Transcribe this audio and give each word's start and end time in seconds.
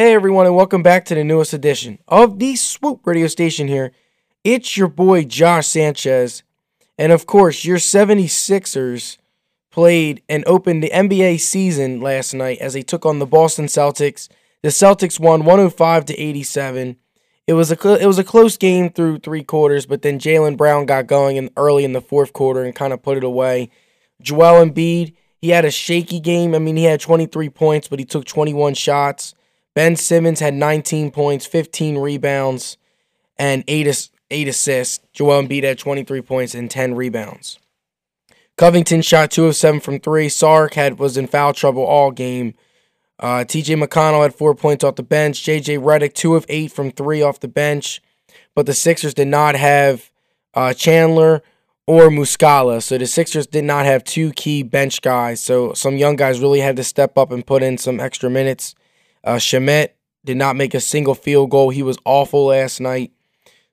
Hey 0.00 0.14
everyone, 0.14 0.46
and 0.46 0.56
welcome 0.56 0.82
back 0.82 1.04
to 1.04 1.14
the 1.14 1.22
newest 1.22 1.52
edition 1.52 1.98
of 2.08 2.38
the 2.38 2.56
Swoop 2.56 3.06
radio 3.06 3.26
station 3.26 3.68
here. 3.68 3.92
It's 4.42 4.74
your 4.74 4.88
boy 4.88 5.24
Josh 5.24 5.66
Sanchez. 5.66 6.42
And 6.96 7.12
of 7.12 7.26
course, 7.26 7.66
your 7.66 7.76
76ers 7.76 9.18
played 9.70 10.22
and 10.26 10.42
opened 10.46 10.82
the 10.82 10.88
NBA 10.88 11.40
season 11.40 12.00
last 12.00 12.32
night 12.32 12.56
as 12.60 12.72
they 12.72 12.80
took 12.80 13.04
on 13.04 13.18
the 13.18 13.26
Boston 13.26 13.66
Celtics. 13.66 14.30
The 14.62 14.70
Celtics 14.70 15.20
won 15.20 15.44
105 15.44 16.06
to 16.06 16.18
87. 16.18 16.96
It 17.46 17.52
was 17.52 17.70
a 17.70 17.76
cl- 17.76 17.96
it 17.96 18.06
was 18.06 18.18
a 18.18 18.24
close 18.24 18.56
game 18.56 18.88
through 18.88 19.18
three 19.18 19.44
quarters, 19.44 19.84
but 19.84 20.00
then 20.00 20.18
Jaylen 20.18 20.56
Brown 20.56 20.86
got 20.86 21.08
going 21.08 21.36
in 21.36 21.50
early 21.58 21.84
in 21.84 21.92
the 21.92 22.00
fourth 22.00 22.32
quarter 22.32 22.64
and 22.64 22.74
kind 22.74 22.94
of 22.94 23.02
put 23.02 23.18
it 23.18 23.22
away. 23.22 23.68
Joel 24.22 24.64
Embiid, 24.64 25.12
he 25.42 25.50
had 25.50 25.66
a 25.66 25.70
shaky 25.70 26.20
game. 26.20 26.54
I 26.54 26.58
mean, 26.58 26.78
he 26.78 26.84
had 26.84 27.00
23 27.00 27.50
points, 27.50 27.86
but 27.86 27.98
he 27.98 28.06
took 28.06 28.24
21 28.24 28.72
shots. 28.72 29.34
Ben 29.80 29.96
Simmons 29.96 30.40
had 30.40 30.52
19 30.52 31.10
points, 31.10 31.46
15 31.46 31.96
rebounds, 31.96 32.76
and 33.38 33.64
eight, 33.66 34.10
eight 34.30 34.46
assists. 34.46 35.00
Joel 35.14 35.42
Embiid 35.42 35.62
had 35.62 35.78
23 35.78 36.20
points 36.20 36.54
and 36.54 36.70
10 36.70 36.94
rebounds. 36.96 37.58
Covington 38.58 39.00
shot 39.00 39.30
two 39.30 39.46
of 39.46 39.56
seven 39.56 39.80
from 39.80 39.98
three. 39.98 40.26
Saric 40.26 40.74
had 40.74 40.98
was 40.98 41.16
in 41.16 41.26
foul 41.26 41.54
trouble 41.54 41.82
all 41.82 42.10
game. 42.10 42.52
Uh, 43.18 43.46
TJ 43.48 43.82
McConnell 43.82 44.22
had 44.22 44.34
four 44.34 44.54
points 44.54 44.84
off 44.84 44.96
the 44.96 45.02
bench. 45.02 45.42
JJ 45.42 45.78
Redick 45.78 46.12
two 46.12 46.34
of 46.34 46.44
eight 46.50 46.70
from 46.70 46.90
three 46.90 47.22
off 47.22 47.40
the 47.40 47.48
bench, 47.48 48.02
but 48.54 48.66
the 48.66 48.74
Sixers 48.74 49.14
did 49.14 49.28
not 49.28 49.54
have 49.54 50.10
uh, 50.52 50.74
Chandler 50.74 51.42
or 51.86 52.10
Muscala. 52.10 52.82
So 52.82 52.98
the 52.98 53.06
Sixers 53.06 53.46
did 53.46 53.64
not 53.64 53.86
have 53.86 54.04
two 54.04 54.32
key 54.32 54.62
bench 54.62 55.00
guys. 55.00 55.42
So 55.42 55.72
some 55.72 55.96
young 55.96 56.16
guys 56.16 56.38
really 56.38 56.60
had 56.60 56.76
to 56.76 56.84
step 56.84 57.16
up 57.16 57.32
and 57.32 57.46
put 57.46 57.62
in 57.62 57.78
some 57.78 57.98
extra 57.98 58.28
minutes. 58.28 58.74
Uh, 59.24 59.36
Shamet 59.36 59.90
did 60.24 60.36
not 60.36 60.56
make 60.56 60.74
a 60.74 60.80
single 60.80 61.14
field 61.14 61.50
goal. 61.50 61.70
He 61.70 61.82
was 61.82 61.98
awful 62.04 62.46
last 62.46 62.80
night. 62.80 63.12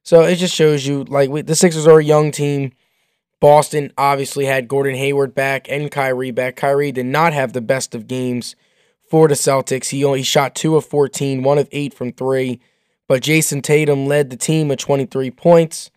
So 0.04 0.22
it 0.22 0.38
just 0.38 0.56
shows 0.56 0.88
you 0.88 1.04
like 1.04 1.30
we, 1.30 1.42
the 1.42 1.56
Sixers 1.56 1.88
are 1.88 2.00
a 2.00 2.04
young 2.04 2.32
team. 2.32 2.72
Boston 3.40 3.92
obviously 3.98 4.46
had 4.46 4.68
Gordon 4.68 4.96
Hayward 4.96 5.36
back 5.36 5.70
and 5.70 5.92
Kyrie 5.92 6.32
back. 6.32 6.56
Kyrie 6.56 6.92
did 6.92 7.06
not 7.06 7.34
have 7.34 7.54
the 7.54 7.62
best 7.62 7.94
of 7.94 8.08
games 8.08 8.56
for 9.10 9.28
the 9.28 9.36
Celtics. 9.36 9.90
He 9.90 10.04
only 10.04 10.24
shot 10.24 10.56
two 10.56 10.76
of 10.76 10.86
14, 10.86 11.44
one 11.44 11.58
of 11.58 11.68
eight 11.72 11.94
from 11.94 12.12
three. 12.14 12.60
But 13.08 13.24
Jayson 13.24 13.62
Tatum 13.62 14.06
led 14.06 14.30
the 14.30 14.38
team 14.38 14.68
with 14.68 14.80
23 14.80 15.32
points. 15.32 15.92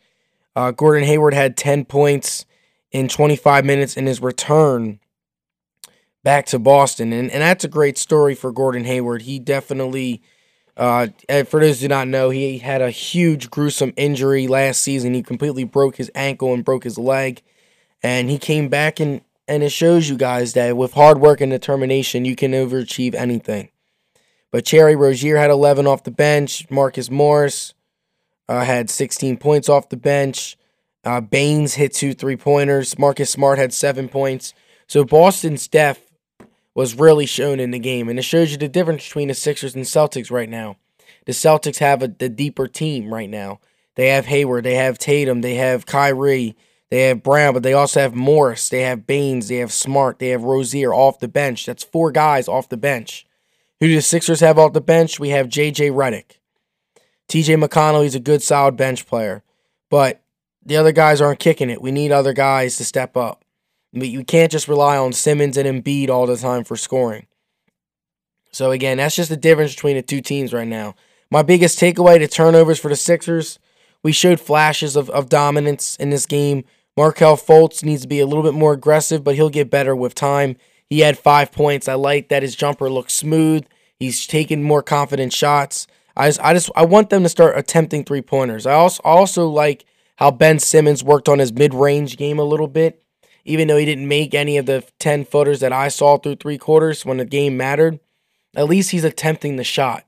Uh, 0.55 0.70
Gordon 0.70 1.05
Hayward 1.05 1.35
had 1.35 1.57
10 1.57 1.85
points 1.87 2.45
in 2.92 3.09
25 3.09 3.64
minutes 3.64 3.97
in 3.97 4.07
his 4.07 4.20
return 4.20 5.01
back 6.23 6.47
to 6.47 6.59
Boston. 6.59 7.13
And, 7.13 7.31
and 7.31 7.43
that's 7.43 7.65
a 7.65 7.69
great 7.69 7.99
story 7.99 8.35
for 8.35 8.53
Gordon 8.53 8.85
Hayward. 8.85 9.23
He 9.23 9.39
definitely, 9.39 10.23
uh, 10.77 11.09
for 11.47 11.61
those 11.61 11.81
who 11.81 11.85
do 11.85 11.89
not 11.89 12.09
know, 12.09 12.31
he 12.31 12.59
had 12.59 12.83
a 12.83 12.91
huge, 12.91 13.51
gruesome 13.51 13.93
injury 13.97 14.47
last 14.47 14.83
season. 14.83 15.15
He 15.15 15.23
completely 15.23 15.65
broke 15.65 15.97
his 15.97 16.11
ankle 16.15 16.53
and 16.53 16.65
broke 16.65 16.85
his 16.85 16.98
leg. 16.98 17.43
And 18.03 18.31
he 18.31 18.39
came 18.39 18.69
back 18.69 19.01
and, 19.01 19.21
and 19.47 19.63
it 19.63 19.71
shows 19.71 20.09
you 20.09 20.17
guys 20.17 20.53
that 20.55 20.77
with 20.77 20.95
hard 20.95 21.21
work 21.21 21.41
and 21.41 21.51
determination, 21.51 22.25
you 22.25 22.37
can 22.37 22.53
overachieve 22.53 23.15
anything. 23.15 23.71
But 24.51 24.65
Terry 24.65 24.97
Rozier 24.97 25.37
had 25.37 25.51
11 25.51 25.87
off 25.87 26.03
the 26.03 26.11
bench. 26.11 26.69
Marcus 26.71 27.11
Morris 27.11 27.75
uh, 28.48 28.65
had 28.65 28.91
16 28.91 29.37
points 29.37 29.69
off 29.69 29.89
the 29.89 29.97
bench. 29.97 30.57
Uh, 31.05 31.21
Baynes 31.21 31.75
hit 31.75 31.95
two 31.95 32.13
three 32.13 32.37
pointers. 32.37 32.98
Marcus 32.98 33.31
Smart 33.31 33.59
had 33.59 33.73
seven 33.73 34.09
points. 34.09 34.53
So 34.87 35.05
Boston's 35.05 35.67
depth 35.69 36.09
was 36.75 36.99
really 36.99 37.27
shown 37.27 37.61
in 37.61 37.71
the 37.71 37.79
game. 37.79 38.09
And 38.09 38.19
it 38.19 38.23
shows 38.23 38.53
you 38.53 38.57
the 38.57 38.69
difference 38.69 39.05
between 39.05 39.29
the 39.29 39.35
Sixers 39.35 39.75
and 39.75 39.85
Celtics 39.85 40.31
right 40.31 40.49
now. 40.49 40.77
The 41.27 41.33
Celtics 41.33 41.79
have 41.79 42.03
a 42.03 42.09
the 42.09 42.29
deeper 42.29 42.67
team 42.67 43.13
right 43.13 43.29
now. 43.29 43.61
They 43.97 44.09
have 44.09 44.27
Hayward, 44.27 44.65
they 44.65 44.77
have 44.77 44.98
Tatum, 44.98 45.41
they 45.41 45.57
have 45.57 45.85
Kyrie, 45.85 46.57
they 46.91 47.03
have 47.09 47.23
Brown, 47.23 47.53
but 47.55 47.63
they 47.63 47.75
also 47.75 48.01
have 48.01 48.14
Morris, 48.14 48.69
they 48.69 48.83
have 48.83 49.07
Baynes, 49.07 49.48
they 49.48 49.57
have 49.57 49.73
Smart, 49.73 50.19
they 50.19 50.29
have 50.29 50.45
Rozier 50.45 50.95
off 50.95 51.19
the 51.19 51.29
bench. 51.29 51.67
That's 51.67 51.85
four 51.85 52.11
guys 52.11 52.48
off 52.48 52.69
the 52.69 52.77
bench. 52.77 53.27
Who 53.80 53.89
do 53.89 53.95
the 53.95 54.03
Sixers 54.03 54.41
have 54.41 54.59
off 54.59 54.73
the 54.73 54.80
bench? 54.80 55.20
We 55.20 55.30
have 55.30 55.48
JJ 55.48 55.92
Redick. 55.92 56.39
TJ 57.29 57.63
McConnell, 57.63 58.03
he's 58.03 58.14
a 58.14 58.20
good, 58.20 58.42
solid 58.42 58.77
bench 58.77 59.07
player. 59.07 59.42
But 59.89 60.23
the 60.64 60.77
other 60.77 60.92
guys 60.92 61.20
aren't 61.20 61.39
kicking 61.39 61.70
it. 61.70 61.83
We 61.83 61.91
need 61.91 62.13
other 62.13 62.33
guys 62.33 62.77
to 62.77 62.85
step 62.85 63.17
up. 63.17 63.45
But 63.92 64.08
you 64.08 64.24
can't 64.24 64.52
just 64.52 64.68
rely 64.68 64.96
on 64.96 65.12
Simmons 65.12 65.56
and 65.56 65.67
Embiid 65.67 66.08
all 66.08 66.27
the 66.27 66.36
time 66.36 66.64
for 66.64 66.77
scoring. 66.77 67.27
So 68.52 68.70
again, 68.70 68.98
that's 68.98 69.17
just 69.17 69.30
the 69.30 69.36
difference 69.36 69.74
between 69.74 69.96
the 69.96 70.02
two 70.02 70.20
teams 70.20 70.52
right 70.52 70.67
now. 70.67 70.95
My 71.30 71.42
biggest 71.42 71.78
takeaway 71.78 72.18
to 72.18 72.29
turnovers 72.29 72.79
for 72.79 72.89
the 72.89 72.96
Sixers, 72.96 73.58
we 74.02 74.12
showed 74.12 74.40
flashes 74.40 74.96
of, 74.96 75.11
of 75.11 75.29
dominance 75.29 75.96
in 75.96 76.11
this 76.11 76.27
game. 76.27 76.64
Markelle 76.96 77.36
Fultz 77.36 77.84
needs 77.84 78.02
to 78.02 78.08
be 78.08 78.20
a 78.20 78.27
little 78.27 78.42
bit 78.42 78.55
more 78.55 78.73
aggressive, 78.73 79.23
but 79.23 79.36
he'll 79.36 79.50
get 79.50 79.70
better 79.70 79.95
with 79.95 80.14
time. 80.14 80.56
He 80.89 81.00
had 81.00 81.18
five 81.18 81.52
points. 81.52 81.86
I 81.86 81.95
like 81.95 82.29
that 82.29 82.42
his 82.42 82.56
jumper 82.56 82.90
looks 82.90 83.14
smooth. 83.14 83.64
He's 83.98 84.27
taking 84.27 84.62
more 84.62 84.83
confident 84.83 85.33
shots. 85.33 85.86
I 86.17 86.29
just, 86.29 86.40
I 86.40 86.52
just 86.52 86.70
I 86.74 86.84
want 86.84 87.11
them 87.11 87.23
to 87.23 87.29
start 87.29 87.56
attempting 87.56 88.05
three 88.05 88.23
pointers. 88.23 88.67
I 88.67 88.73
also 88.73 89.00
also 89.05 89.46
like 89.46 89.84
how 90.17 90.33
Ben 90.33 90.58
Simmons 90.58 91.05
worked 91.05 91.29
on 91.29 91.39
his 91.39 91.52
mid 91.52 91.73
range 91.73 92.17
game 92.17 92.39
a 92.39 92.45
little 92.45 92.67
bit 92.67 93.02
even 93.45 93.68
though 93.68 93.77
he 93.77 93.84
didn't 93.84 94.08
make 94.08 94.34
any 94.34 94.56
of 94.56 94.67
the 94.67 94.84
10 94.98 95.24
footers 95.24 95.61
that 95.61 95.73
I 95.73 95.89
saw 95.89 96.18
through 96.18 96.36
three 96.36 96.58
quarters 96.58 97.05
when 97.05 97.17
the 97.17 97.24
game 97.24 97.56
mattered, 97.56 98.01
at 98.55 98.68
least 98.68 98.90
he's 98.90 99.05
attempting 99.05 99.56
the 99.56 99.64
shot. 99.64 100.05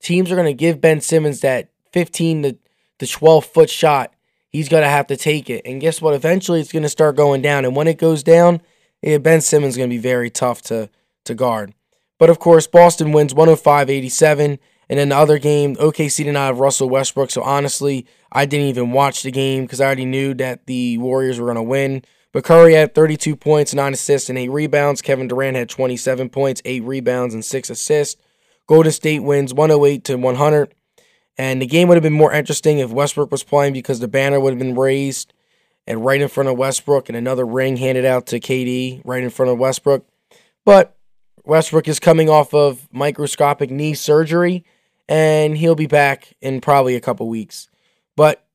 Teams 0.00 0.30
are 0.30 0.36
going 0.36 0.46
to 0.46 0.54
give 0.54 0.80
Ben 0.80 1.00
Simmons 1.00 1.40
that 1.40 1.70
15 1.92 2.42
to, 2.42 2.56
to 2.98 3.06
12 3.06 3.44
foot 3.46 3.70
shot. 3.70 4.12
He's 4.48 4.68
going 4.68 4.82
to 4.82 4.88
have 4.88 5.06
to 5.08 5.16
take 5.16 5.50
it. 5.50 5.62
And 5.64 5.80
guess 5.80 6.00
what? 6.00 6.14
Eventually 6.14 6.60
it's 6.60 6.72
going 6.72 6.82
to 6.82 6.88
start 6.88 7.16
going 7.16 7.42
down. 7.42 7.64
And 7.64 7.74
when 7.74 7.88
it 7.88 7.98
goes 7.98 8.22
down, 8.22 8.60
yeah, 9.02 9.18
Ben 9.18 9.40
Simmons 9.40 9.74
is 9.74 9.76
going 9.76 9.90
to 9.90 9.94
be 9.94 10.00
very 10.00 10.30
tough 10.30 10.62
to, 10.62 10.88
to 11.24 11.34
guard. 11.34 11.74
But 12.18 12.30
of 12.30 12.38
course, 12.38 12.66
Boston 12.66 13.12
wins 13.12 13.34
105 13.34 13.90
87. 13.90 14.58
And 14.88 14.98
then 14.98 15.08
the 15.08 15.16
other 15.16 15.38
game, 15.38 15.74
OKC 15.76 16.24
did 16.24 16.32
not 16.32 16.46
have 16.46 16.60
Russell 16.60 16.88
Westbrook. 16.88 17.30
So 17.30 17.42
honestly, 17.42 18.06
I 18.30 18.46
didn't 18.46 18.68
even 18.68 18.92
watch 18.92 19.22
the 19.22 19.32
game 19.32 19.64
because 19.64 19.80
I 19.80 19.86
already 19.86 20.04
knew 20.04 20.32
that 20.34 20.66
the 20.66 20.98
Warriors 20.98 21.40
were 21.40 21.46
going 21.46 21.56
to 21.56 21.62
win. 21.62 22.04
But 22.36 22.44
Curry 22.44 22.74
had 22.74 22.94
32 22.94 23.34
points, 23.34 23.72
9 23.72 23.94
assists, 23.94 24.28
and 24.28 24.38
8 24.38 24.50
rebounds. 24.50 25.00
Kevin 25.00 25.26
Durant 25.26 25.56
had 25.56 25.70
27 25.70 26.28
points, 26.28 26.60
8 26.66 26.82
rebounds, 26.82 27.32
and 27.32 27.42
6 27.42 27.70
assists. 27.70 28.20
Golden 28.66 28.92
State 28.92 29.20
wins 29.20 29.54
108 29.54 30.04
to 30.04 30.16
100. 30.16 30.74
And 31.38 31.62
the 31.62 31.66
game 31.66 31.88
would 31.88 31.94
have 31.94 32.02
been 32.02 32.12
more 32.12 32.34
interesting 32.34 32.78
if 32.78 32.90
Westbrook 32.90 33.30
was 33.30 33.42
playing 33.42 33.72
because 33.72 34.00
the 34.00 34.06
banner 34.06 34.38
would 34.38 34.50
have 34.50 34.58
been 34.58 34.74
raised 34.74 35.32
and 35.86 36.04
right 36.04 36.20
in 36.20 36.28
front 36.28 36.50
of 36.50 36.58
Westbrook 36.58 37.08
and 37.08 37.16
another 37.16 37.46
ring 37.46 37.78
handed 37.78 38.04
out 38.04 38.26
to 38.26 38.38
KD 38.38 39.00
right 39.02 39.24
in 39.24 39.30
front 39.30 39.50
of 39.50 39.56
Westbrook. 39.56 40.06
But 40.66 40.94
Westbrook 41.46 41.88
is 41.88 41.98
coming 41.98 42.28
off 42.28 42.52
of 42.52 42.86
microscopic 42.92 43.70
knee 43.70 43.94
surgery 43.94 44.62
and 45.08 45.56
he'll 45.56 45.74
be 45.74 45.86
back 45.86 46.34
in 46.42 46.60
probably 46.60 46.96
a 46.96 47.00
couple 47.00 47.30
weeks. 47.30 47.70
But 48.14 48.45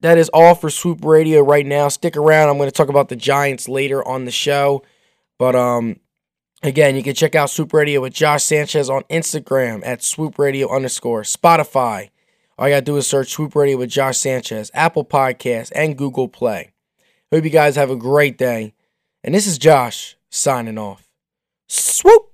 that 0.00 0.18
is 0.18 0.28
all 0.30 0.54
for 0.54 0.70
Swoop 0.70 1.04
Radio 1.04 1.40
right 1.42 1.66
now. 1.66 1.88
Stick 1.88 2.16
around. 2.16 2.48
I'm 2.48 2.56
going 2.56 2.68
to 2.68 2.74
talk 2.74 2.88
about 2.88 3.08
the 3.08 3.16
Giants 3.16 3.68
later 3.68 4.06
on 4.06 4.24
the 4.24 4.30
show. 4.30 4.82
But 5.38 5.56
um, 5.56 6.00
again, 6.62 6.96
you 6.96 7.02
can 7.02 7.14
check 7.14 7.34
out 7.34 7.50
Swoop 7.50 7.72
Radio 7.72 8.00
with 8.00 8.12
Josh 8.12 8.44
Sanchez 8.44 8.88
on 8.90 9.02
Instagram 9.04 9.82
at 9.84 10.02
Swoop 10.02 10.38
Radio 10.38 10.74
underscore 10.74 11.22
Spotify. 11.22 12.10
All 12.58 12.68
you 12.68 12.74
gotta 12.74 12.84
do 12.84 12.96
is 12.96 13.06
search 13.06 13.30
Swoop 13.30 13.54
Radio 13.54 13.76
with 13.76 13.90
Josh 13.90 14.18
Sanchez, 14.18 14.70
Apple 14.74 15.04
Podcasts, 15.04 15.70
and 15.74 15.96
Google 15.96 16.26
Play. 16.28 16.72
Hope 17.32 17.44
you 17.44 17.50
guys 17.50 17.76
have 17.76 17.90
a 17.90 17.96
great 17.96 18.36
day. 18.36 18.74
And 19.22 19.34
this 19.34 19.46
is 19.46 19.58
Josh 19.58 20.16
signing 20.30 20.78
off. 20.78 21.08
Swoop! 21.68 22.27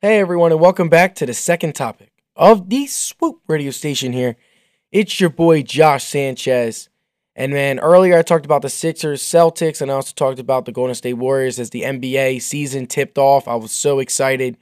Hey 0.00 0.20
everyone, 0.20 0.52
and 0.52 0.60
welcome 0.60 0.88
back 0.88 1.16
to 1.16 1.26
the 1.26 1.34
second 1.34 1.74
topic 1.74 2.12
of 2.36 2.70
the 2.70 2.86
Swoop 2.86 3.40
radio 3.48 3.72
station 3.72 4.12
here. 4.12 4.36
It's 4.92 5.18
your 5.18 5.28
boy 5.28 5.64
Josh 5.64 6.04
Sanchez. 6.04 6.88
And 7.34 7.52
man, 7.52 7.80
earlier 7.80 8.16
I 8.16 8.22
talked 8.22 8.44
about 8.44 8.62
the 8.62 8.68
Sixers, 8.68 9.24
Celtics, 9.24 9.82
and 9.82 9.90
I 9.90 9.94
also 9.94 10.12
talked 10.14 10.38
about 10.38 10.66
the 10.66 10.70
Golden 10.70 10.94
State 10.94 11.14
Warriors 11.14 11.58
as 11.58 11.70
the 11.70 11.82
NBA 11.82 12.42
season 12.42 12.86
tipped 12.86 13.18
off. 13.18 13.48
I 13.48 13.56
was 13.56 13.72
so 13.72 13.98
excited. 13.98 14.56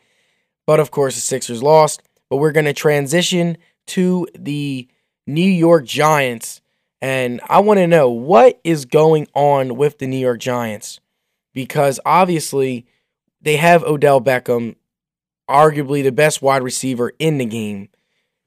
But 0.67 0.81
of 0.81 0.91
course, 0.91 1.17
the 1.17 1.21
Sixers 1.21 1.63
lost. 1.63 2.03
But 2.31 2.39
we're 2.39 2.51
going 2.51 2.65
to 2.65 2.73
transition 2.73 3.59
to 3.89 4.27
the 4.35 4.89
New 5.27 5.43
York 5.43 5.85
Giants. 5.85 6.63
And 7.03 7.43
I 7.47 7.59
want 7.59 7.77
to 7.77 7.87
know 7.87 8.09
what 8.09 8.59
is 8.65 8.87
going 8.87 9.29
on 9.35 9.77
with 9.77 9.99
the 9.99 10.07
New 10.07 10.17
York 10.17 10.41
Giants. 10.41 10.99
Because 11.53 12.01
obviously, 12.07 12.87
they 13.43 13.57
have 13.57 13.85
Odell 13.85 14.23
Beckham 14.23 14.77
arguably 15.49 16.03
the 16.03 16.13
best 16.13 16.43
wide 16.43 16.63
receiver 16.63 17.13
in 17.19 17.39
the 17.39 17.47
game. 17.47 17.89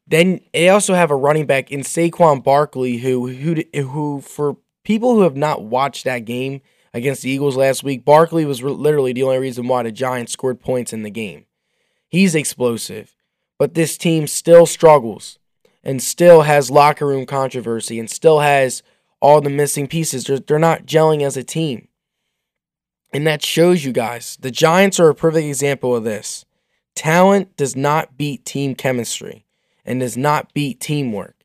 Then 0.08 0.42
they 0.54 0.70
also 0.70 0.96
have 0.96 1.12
a 1.12 1.16
running 1.16 1.46
back 1.46 1.72
in 1.72 1.82
Saquon 1.82 2.44
Barkley, 2.44 2.98
who 2.98 3.28
who 3.28 3.64
who 3.74 4.22
for 4.22 4.58
people 4.84 5.14
who 5.14 5.22
have 5.22 5.38
not 5.38 5.64
watched 5.64 6.04
that 6.06 6.26
game 6.26 6.62
against 6.94 7.22
the 7.22 7.30
Eagles 7.30 7.56
last 7.56 7.84
week, 7.84 8.06
Barkley 8.06 8.46
was 8.46 8.64
re- 8.64 8.72
literally 8.72 9.14
the 9.14 9.24
only 9.24 9.38
reason 9.38 9.68
why 9.68 9.84
the 9.84 9.92
Giants 9.92 10.34
scored 10.34 10.60
points 10.60 10.94
in 10.94 11.04
the 11.04 11.10
game. 11.10 11.46
He's 12.08 12.36
explosive, 12.36 13.16
but 13.58 13.74
this 13.74 13.98
team 13.98 14.28
still 14.28 14.66
struggles 14.66 15.38
and 15.84 16.02
still 16.02 16.42
has 16.42 16.72
locker 16.72 17.06
room 17.06 17.26
controversy 17.26 18.00
and 18.00 18.10
still 18.10 18.40
has 18.40 18.82
all 19.22 19.42
the 19.42 19.50
missing 19.50 19.88
pieces. 19.88 20.26
They're, 20.26 20.40
they're 20.40 20.60
not 20.60 20.86
gelling 20.86 21.22
as 21.22 21.38
a 21.38 21.44
team. 21.44 21.88
And 23.14 23.26
that 23.26 23.44
shows 23.44 23.86
you 23.86 23.92
guys. 23.92 24.38
The 24.40 24.52
Giants 24.52 25.00
are 25.00 25.10
a 25.10 25.16
perfect 25.16 25.48
example 25.48 25.96
of 25.96 26.04
this. 26.04 26.46
Talent 26.96 27.56
does 27.58 27.76
not 27.76 28.18
beat 28.18 28.46
team 28.46 28.76
chemistry 28.76 29.46
and 29.86 30.00
does 30.00 30.18
not 30.18 30.54
beat 30.54 30.80
teamwork. 30.80 31.36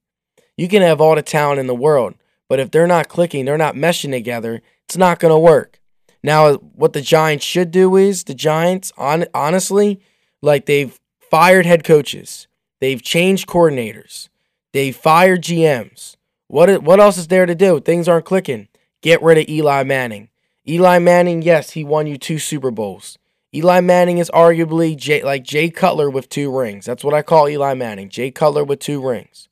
You 0.56 0.68
can 0.68 0.82
have 0.82 1.00
all 1.00 1.14
the 1.14 1.22
talent 1.22 1.60
in 1.60 1.66
the 1.66 1.74
world, 1.74 2.14
but 2.48 2.60
if 2.60 2.70
they're 2.70 2.86
not 2.86 3.08
clicking, 3.08 3.44
they're 3.44 3.58
not 3.58 3.74
meshing 3.74 4.10
together, 4.10 4.62
it's 4.84 4.96
not 4.96 5.18
going 5.18 5.32
to 5.32 5.38
work. 5.38 5.80
Now, 6.22 6.54
what 6.54 6.92
the 6.92 7.00
Giants 7.00 7.44
should 7.44 7.70
do 7.70 7.96
is 7.96 8.24
the 8.24 8.34
Giants, 8.34 8.92
on, 8.96 9.26
honestly, 9.34 10.00
like 10.40 10.66
they've 10.66 10.98
fired 11.30 11.66
head 11.66 11.84
coaches, 11.84 12.46
they've 12.80 13.02
changed 13.02 13.46
coordinators, 13.46 14.28
they've 14.72 14.96
fired 14.96 15.42
GMs. 15.42 16.16
What, 16.48 16.82
what 16.82 17.00
else 17.00 17.18
is 17.18 17.28
there 17.28 17.46
to 17.46 17.54
do? 17.54 17.80
Things 17.80 18.08
aren't 18.08 18.26
clicking. 18.26 18.68
Get 19.02 19.22
rid 19.22 19.38
of 19.38 19.48
Eli 19.48 19.82
Manning. 19.82 20.28
Eli 20.66 20.98
Manning, 20.98 21.42
yes, 21.42 21.70
he 21.70 21.84
won 21.84 22.06
you 22.06 22.16
two 22.16 22.38
Super 22.38 22.70
Bowls. 22.70 23.18
Eli 23.54 23.80
Manning 23.80 24.18
is 24.18 24.30
arguably 24.34 24.96
Jay, 24.96 25.22
like 25.22 25.44
Jay 25.44 25.70
Cutler 25.70 26.10
with 26.10 26.28
two 26.28 26.56
rings. 26.56 26.84
That's 26.84 27.04
what 27.04 27.14
I 27.14 27.22
call 27.22 27.48
Eli 27.48 27.74
Manning. 27.74 28.08
Jay 28.08 28.32
Cutler 28.32 28.64
with 28.64 28.80
two 28.80 29.06
rings. 29.06 29.48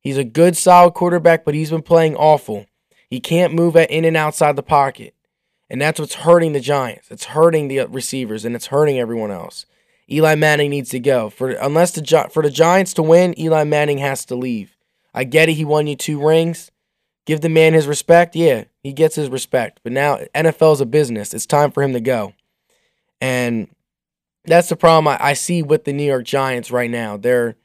He's 0.00 0.16
a 0.16 0.24
good, 0.24 0.56
solid 0.56 0.94
quarterback, 0.94 1.44
but 1.44 1.54
he's 1.54 1.70
been 1.70 1.82
playing 1.82 2.14
awful. 2.14 2.66
He 3.08 3.18
can't 3.18 3.52
move 3.52 3.76
at 3.76 3.90
in 3.90 4.04
and 4.04 4.16
outside 4.16 4.54
the 4.54 4.62
pocket. 4.62 5.14
And 5.68 5.80
that's 5.80 5.98
what's 5.98 6.14
hurting 6.14 6.52
the 6.52 6.60
Giants. 6.60 7.10
It's 7.10 7.26
hurting 7.26 7.66
the 7.66 7.80
uh, 7.80 7.86
receivers 7.88 8.44
and 8.44 8.54
it's 8.54 8.66
hurting 8.66 9.00
everyone 9.00 9.32
else. 9.32 9.66
Eli 10.08 10.36
Manning 10.36 10.70
needs 10.70 10.90
to 10.90 11.00
go. 11.00 11.28
For 11.28 11.50
unless 11.50 11.90
the 11.92 12.28
for 12.32 12.42
the 12.42 12.50
Giants 12.50 12.94
to 12.94 13.02
win, 13.02 13.38
Eli 13.38 13.64
Manning 13.64 13.98
has 13.98 14.24
to 14.26 14.36
leave. 14.36 14.76
I 15.12 15.24
get 15.24 15.48
it, 15.48 15.54
he 15.54 15.64
won 15.64 15.88
you 15.88 15.96
two 15.96 16.24
rings. 16.24 16.70
Give 17.26 17.40
the 17.40 17.48
man 17.48 17.74
his 17.74 17.86
respect. 17.86 18.34
Yeah, 18.36 18.64
he 18.82 18.92
gets 18.92 19.16
his 19.16 19.28
respect. 19.28 19.80
But 19.82 19.92
now 19.92 20.18
NFL 20.34 20.74
is 20.74 20.80
a 20.80 20.86
business. 20.86 21.34
It's 21.34 21.46
time 21.46 21.72
for 21.72 21.82
him 21.82 21.92
to 21.92 22.00
go. 22.00 22.34
And 23.20 23.68
that's 24.44 24.68
the 24.68 24.76
problem 24.76 25.08
I, 25.08 25.18
I 25.20 25.32
see 25.34 25.62
with 25.62 25.84
the 25.84 25.92
New 25.92 26.04
York 26.04 26.24
Giants 26.24 26.70
right 26.70 26.90
now. 26.90 27.16
They're 27.16 27.56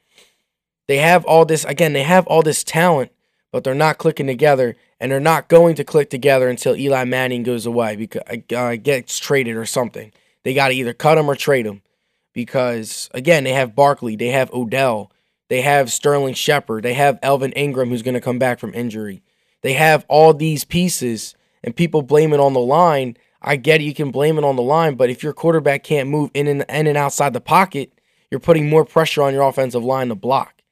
they 0.88 0.98
have 0.98 1.24
all 1.24 1.44
this 1.44 1.64
again, 1.64 1.92
they 1.92 2.04
have 2.04 2.26
all 2.26 2.42
this 2.42 2.62
talent, 2.62 3.10
but 3.52 3.64
they're 3.64 3.74
not 3.74 3.98
clicking 3.98 4.26
together 4.26 4.76
and 5.00 5.10
they're 5.10 5.20
not 5.20 5.48
going 5.48 5.74
to 5.76 5.84
click 5.84 6.10
together 6.10 6.48
until 6.48 6.76
Eli 6.76 7.04
Manning 7.04 7.42
goes 7.42 7.66
away 7.66 7.96
because 7.96 8.22
uh, 8.54 8.76
gets 8.76 9.18
traded 9.18 9.56
or 9.56 9.66
something. 9.66 10.12
They 10.44 10.54
got 10.54 10.68
to 10.68 10.74
either 10.74 10.92
cut 10.92 11.18
him 11.18 11.28
or 11.28 11.34
trade 11.34 11.66
him 11.66 11.82
because 12.32 13.10
again, 13.12 13.44
they 13.44 13.52
have 13.52 13.74
Barkley, 13.74 14.16
they 14.16 14.28
have 14.28 14.52
Odell, 14.52 15.10
they 15.48 15.62
have 15.62 15.92
Sterling 15.92 16.34
Shepard, 16.34 16.84
they 16.84 16.94
have 16.94 17.18
Evan 17.22 17.52
Engram 17.52 17.88
who's 17.88 18.02
going 18.02 18.14
to 18.14 18.20
come 18.20 18.38
back 18.38 18.58
from 18.58 18.74
injury. 18.74 19.22
They 19.62 19.72
have 19.72 20.04
all 20.08 20.32
these 20.32 20.64
pieces 20.64 21.34
and 21.64 21.74
people 21.74 22.02
blame 22.02 22.32
it 22.32 22.40
on 22.40 22.52
the 22.52 22.60
line. 22.60 23.16
I 23.42 23.56
get 23.56 23.80
it, 23.80 23.84
you 23.84 23.94
can 23.94 24.10
blame 24.10 24.38
it 24.38 24.44
on 24.44 24.56
the 24.56 24.62
line, 24.62 24.94
but 24.94 25.10
if 25.10 25.22
your 25.22 25.32
quarterback 25.32 25.84
can't 25.84 26.08
move 26.08 26.30
in 26.34 26.46
and, 26.46 26.64
in 26.68 26.86
and 26.86 26.96
outside 26.96 27.32
the 27.32 27.40
pocket, 27.40 27.92
you're 28.30 28.40
putting 28.40 28.68
more 28.68 28.84
pressure 28.84 29.22
on 29.22 29.34
your 29.34 29.42
offensive 29.42 29.84
line 29.84 30.08
to 30.08 30.14
block. 30.14 30.62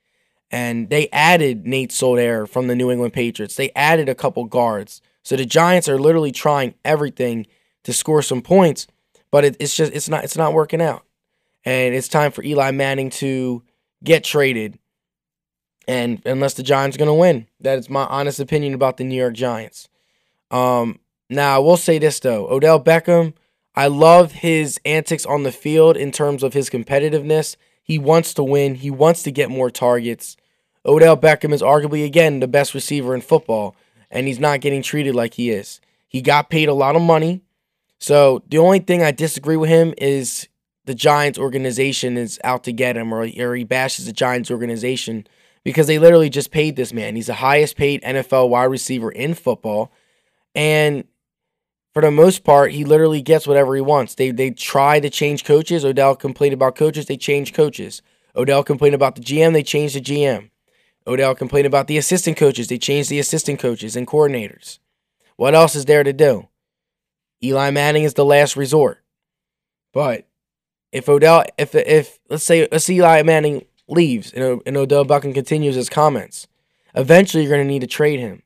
And 0.50 0.90
they 0.90 1.08
added 1.10 1.66
Nate 1.66 1.92
Solder 1.92 2.46
from 2.46 2.68
the 2.68 2.76
New 2.76 2.90
England 2.90 3.12
Patriots. 3.12 3.56
They 3.56 3.70
added 3.74 4.08
a 4.08 4.14
couple 4.14 4.44
guards. 4.44 5.00
So 5.22 5.36
the 5.36 5.44
Giants 5.44 5.88
are 5.88 5.98
literally 5.98 6.32
trying 6.32 6.74
everything 6.84 7.46
to 7.84 7.92
score 7.92 8.22
some 8.22 8.42
points, 8.42 8.86
but 9.30 9.44
it, 9.44 9.56
it's 9.58 9.74
just 9.74 9.92
it's 9.92 10.08
not 10.08 10.24
it's 10.24 10.36
not 10.36 10.52
working 10.52 10.82
out. 10.82 11.04
And 11.64 11.94
it's 11.94 12.08
time 12.08 12.30
for 12.30 12.44
Eli 12.44 12.70
Manning 12.72 13.10
to 13.10 13.62
get 14.02 14.22
traded 14.22 14.78
and 15.86 16.22
unless 16.24 16.54
the 16.54 16.62
Giants 16.62 16.96
are 16.96 16.98
going 16.98 17.08
to 17.08 17.14
win. 17.14 17.46
That 17.60 17.78
is 17.78 17.90
my 17.90 18.04
honest 18.04 18.40
opinion 18.40 18.74
about 18.74 18.96
the 18.96 19.04
New 19.04 19.16
York 19.16 19.34
Giants. 19.34 19.88
Um, 20.50 21.00
now, 21.34 21.56
I 21.56 21.58
will 21.58 21.76
say 21.76 21.98
this, 21.98 22.20
though 22.20 22.48
Odell 22.48 22.82
Beckham, 22.82 23.34
I 23.74 23.88
love 23.88 24.32
his 24.32 24.80
antics 24.84 25.26
on 25.26 25.42
the 25.42 25.52
field 25.52 25.96
in 25.96 26.12
terms 26.12 26.42
of 26.42 26.54
his 26.54 26.70
competitiveness. 26.70 27.56
He 27.82 27.98
wants 27.98 28.32
to 28.34 28.44
win, 28.44 28.76
he 28.76 28.90
wants 28.90 29.22
to 29.24 29.32
get 29.32 29.50
more 29.50 29.70
targets. 29.70 30.36
Odell 30.86 31.16
Beckham 31.16 31.52
is 31.52 31.62
arguably, 31.62 32.04
again, 32.04 32.40
the 32.40 32.48
best 32.48 32.74
receiver 32.74 33.14
in 33.14 33.20
football, 33.20 33.74
and 34.10 34.26
he's 34.26 34.38
not 34.38 34.60
getting 34.60 34.82
treated 34.82 35.14
like 35.14 35.34
he 35.34 35.50
is. 35.50 35.80
He 36.06 36.22
got 36.22 36.50
paid 36.50 36.68
a 36.68 36.74
lot 36.74 36.96
of 36.96 37.02
money. 37.02 37.42
So 37.98 38.42
the 38.48 38.58
only 38.58 38.78
thing 38.78 39.02
I 39.02 39.10
disagree 39.10 39.56
with 39.56 39.70
him 39.70 39.94
is 39.98 40.48
the 40.84 40.94
Giants 40.94 41.38
organization 41.38 42.16
is 42.16 42.38
out 42.44 42.64
to 42.64 42.72
get 42.72 42.96
him, 42.96 43.12
or, 43.12 43.26
or 43.38 43.54
he 43.54 43.64
bashes 43.64 44.06
the 44.06 44.12
Giants 44.12 44.50
organization 44.50 45.26
because 45.64 45.86
they 45.86 45.98
literally 45.98 46.28
just 46.28 46.50
paid 46.50 46.76
this 46.76 46.92
man. 46.92 47.16
He's 47.16 47.26
the 47.26 47.34
highest 47.34 47.76
paid 47.76 48.02
NFL 48.02 48.50
wide 48.50 48.64
receiver 48.64 49.10
in 49.10 49.34
football. 49.34 49.90
And 50.54 51.04
for 51.94 52.02
the 52.02 52.10
most 52.10 52.42
part, 52.42 52.72
he 52.72 52.84
literally 52.84 53.22
gets 53.22 53.46
whatever 53.46 53.74
he 53.76 53.80
wants. 53.80 54.16
They 54.16 54.32
they 54.32 54.50
try 54.50 54.98
to 54.98 55.08
change 55.08 55.44
coaches. 55.44 55.84
Odell 55.84 56.16
complained 56.16 56.52
about 56.52 56.74
coaches, 56.74 57.06
they 57.06 57.16
change 57.16 57.54
coaches. 57.54 58.02
Odell 58.36 58.64
complained 58.64 58.96
about 58.96 59.14
the 59.14 59.22
GM, 59.22 59.52
they 59.52 59.62
changed 59.62 59.94
the 59.94 60.00
GM. 60.00 60.50
Odell 61.06 61.36
complained 61.36 61.66
about 61.66 61.86
the 61.86 61.96
assistant 61.96 62.36
coaches, 62.36 62.66
they 62.66 62.78
changed 62.78 63.10
the 63.10 63.20
assistant 63.20 63.60
coaches 63.60 63.94
and 63.94 64.08
coordinators. 64.08 64.80
What 65.36 65.54
else 65.54 65.76
is 65.76 65.84
there 65.84 66.02
to 66.02 66.12
do? 66.12 66.48
Eli 67.42 67.70
Manning 67.70 68.02
is 68.02 68.14
the 68.14 68.24
last 68.24 68.56
resort. 68.56 69.02
But 69.92 70.26
if 70.90 71.08
Odell, 71.08 71.44
if 71.56 71.76
if 71.76 72.18
let's 72.28 72.42
say 72.42 72.66
let's 72.72 72.90
Eli 72.90 73.22
Manning 73.22 73.66
leaves 73.86 74.32
and, 74.32 74.60
and 74.66 74.76
Odell 74.76 75.04
Beckham 75.04 75.32
continues 75.32 75.76
his 75.76 75.88
comments, 75.88 76.48
eventually 76.94 77.44
you're 77.44 77.52
going 77.52 77.64
to 77.64 77.72
need 77.72 77.82
to 77.82 77.86
trade 77.86 78.18
him. 78.18 78.42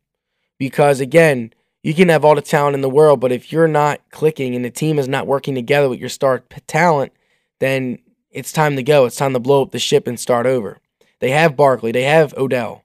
Because 0.59 1.01
again, 1.01 1.55
you 1.83 1.95
can 1.95 2.09
have 2.09 2.25
all 2.25 2.35
the 2.35 2.43
talent 2.43 2.75
in 2.75 2.81
the 2.81 2.91
world, 2.91 3.21
but 3.21 3.33
if 3.33 3.53
you're 3.53 3.69
not 3.69 4.01
clicking 4.11 4.55
and 4.55 4.65
the 4.65 4.71
team 4.71 4.99
is 4.99 5.09
not 5.09 5.27
working 5.27 5.55
together 5.55 5.89
with 5.89 6.01
your 6.01 6.09
star 6.09 6.43
talent, 6.67 7.13
then 7.61 7.99
it's 8.31 8.53
time 8.53 8.77
to 8.77 8.83
go. 8.83 9.07
It's 9.07 9.17
time 9.17 9.33
to 9.33 9.41
blow 9.41 9.63
up 9.63 9.71
the 9.71 9.79
ship 9.79 10.07
and 10.07 10.19
start 10.19 10.47
over. 10.47 10.79
They 11.21 11.31
have 11.31 11.57
Barkley, 11.57 11.93
they 11.93 12.03
have 12.03 12.35
Odell. 12.37 12.85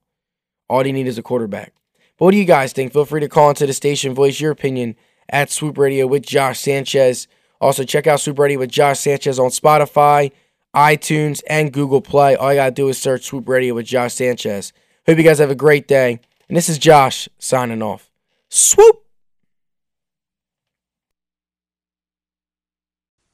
All 0.70 0.86
you 0.86 0.94
need 0.94 1.08
is 1.08 1.18
a 1.18 1.24
quarterback. 1.24 1.74
But 2.18 2.26
what 2.26 2.32
do 2.32 2.38
you 2.38 2.46
guys 2.46 2.74
think? 2.74 2.94
Feel 2.94 3.06
free 3.06 3.22
to 3.22 3.30
call 3.30 3.50
into 3.50 3.66
the 3.66 3.74
station, 3.74 4.14
voice 4.14 4.40
your 4.40 4.52
opinion 4.52 4.96
at 5.30 5.52
Swoop 5.52 5.78
Radio 5.78 6.08
with 6.08 6.26
Josh 6.26 6.60
Sanchez. 6.60 7.28
Also, 7.60 7.84
check 7.84 8.08
out 8.08 8.20
Swoop 8.20 8.40
Radio 8.40 8.60
with 8.60 8.72
Josh 8.72 9.00
Sanchez 9.00 9.40
on 9.40 9.50
Spotify, 9.50 10.32
iTunes, 10.76 11.42
and 11.48 11.74
Google 11.74 12.02
Play. 12.02 12.36
All 12.36 12.54
you 12.54 12.60
got 12.60 12.66
to 12.68 12.72
do 12.72 12.90
is 12.90 12.98
search 12.98 13.24
Swoop 13.24 13.48
Radio 13.48 13.74
with 13.74 13.86
Josh 13.86 14.14
Sanchez. 14.14 14.74
Hope 15.06 15.18
you 15.18 15.24
guys 15.24 15.40
have 15.40 15.52
a 15.52 15.56
great 15.56 15.88
day. 15.88 16.20
And 16.48 16.58
this 16.58 16.70
is 16.70 16.78
Josh 16.78 17.28
signing 17.40 17.82
off. 17.82 18.13
Swoop! 18.56 19.02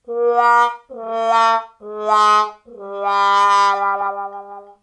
La 0.07 0.71
la 0.87 1.61
la 1.81 2.55
la 2.67 3.75
la 3.75 3.95
la 3.97 4.11
la 4.13 4.59
la 4.61 4.78